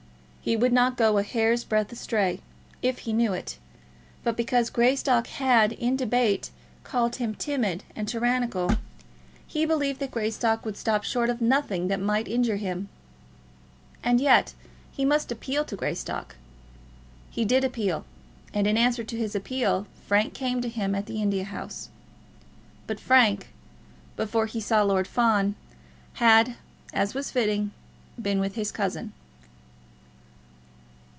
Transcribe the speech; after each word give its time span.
He 0.43 0.57
would 0.57 0.73
not 0.73 0.97
go 0.97 1.19
a 1.19 1.23
hair's 1.23 1.63
breadth 1.63 1.91
astray, 1.91 2.39
if 2.81 2.97
he 3.05 3.13
knew 3.13 3.31
it; 3.31 3.59
but 4.23 4.35
because 4.35 4.71
Greystock 4.71 5.27
had, 5.27 5.71
in 5.73 5.95
debate, 5.95 6.49
called 6.83 7.17
him 7.17 7.35
timid 7.35 7.83
and 7.95 8.07
tyrannical, 8.07 8.71
he 9.45 9.67
believed 9.67 9.99
that 9.99 10.09
Greystock 10.09 10.65
would 10.65 10.77
stop 10.77 11.03
short 11.03 11.29
of 11.29 11.41
nothing 11.41 11.89
that 11.89 11.99
might 11.99 12.27
injure 12.27 12.55
him. 12.55 12.89
And 14.03 14.19
yet 14.19 14.55
he 14.91 15.05
must 15.05 15.31
appeal 15.31 15.63
to 15.63 15.75
Greystock. 15.75 16.37
He 17.29 17.45
did 17.45 17.63
appeal, 17.63 18.03
and 18.51 18.65
in 18.65 18.77
answer 18.77 19.03
to 19.03 19.15
his 19.17 19.35
appeal 19.35 19.85
Frank 20.07 20.33
came 20.33 20.59
to 20.63 20.69
him 20.69 20.95
at 20.95 21.05
the 21.05 21.21
India 21.21 21.43
House. 21.43 21.89
But 22.87 22.99
Frank, 22.99 23.49
before 24.15 24.47
he 24.47 24.59
saw 24.59 24.81
Lord 24.81 25.07
Fawn, 25.07 25.53
had, 26.13 26.55
as 26.93 27.13
was 27.13 27.29
fitting, 27.29 27.69
been 28.19 28.39
with 28.39 28.55
his 28.55 28.71
cousin. 28.71 29.13